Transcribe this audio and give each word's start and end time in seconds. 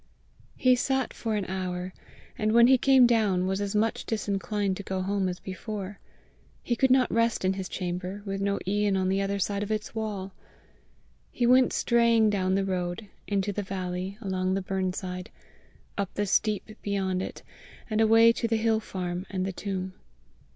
He 0.57 0.75
sat 0.75 1.13
for 1.13 1.35
an 1.35 1.45
hour, 1.45 1.93
and 2.35 2.53
when 2.53 2.65
he 2.65 2.75
came 2.79 3.05
down, 3.05 3.45
was 3.45 3.61
as 3.61 3.75
much 3.75 4.03
disinclined 4.03 4.75
to 4.77 4.81
go 4.81 5.03
home 5.03 5.29
as 5.29 5.39
before: 5.39 5.99
he 6.63 6.75
could 6.75 6.89
not 6.89 7.11
rest 7.11 7.45
in 7.45 7.53
his 7.53 7.69
chamber, 7.69 8.23
with 8.25 8.41
no 8.41 8.57
Ian 8.65 8.97
on 8.97 9.09
the 9.09 9.21
other 9.21 9.37
side 9.37 9.61
of 9.61 9.69
its 9.71 9.93
wall! 9.93 10.33
He 11.29 11.45
went 11.45 11.71
straying 11.71 12.31
down 12.31 12.55
the 12.55 12.65
road, 12.65 13.09
into 13.27 13.53
the 13.53 13.61
valley, 13.61 14.17
along 14.21 14.55
the 14.55 14.63
burnside, 14.63 15.29
up 15.99 16.11
the 16.15 16.25
steep 16.25 16.71
beyond 16.81 17.21
it, 17.21 17.43
and 17.87 18.01
away 18.01 18.31
to 18.31 18.47
the 18.47 18.57
hill 18.57 18.79
farm 18.79 19.27
and 19.29 19.45
the 19.45 19.53
tomb. 19.53 19.93